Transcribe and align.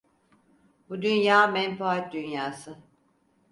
Bu 0.89 1.01
dünya 1.01 1.47
menfaat 1.47 2.13
dünyası. 2.13 2.77